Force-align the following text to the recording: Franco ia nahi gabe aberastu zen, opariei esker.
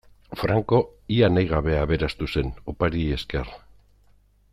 Franco 0.43 0.79
ia 1.17 1.29
nahi 1.33 1.49
gabe 1.51 1.75
aberastu 1.81 2.29
zen, 2.37 2.49
opariei 2.73 3.13
esker. 3.19 3.53